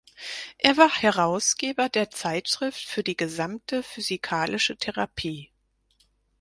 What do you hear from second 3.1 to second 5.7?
gesamte physikalische Therapie".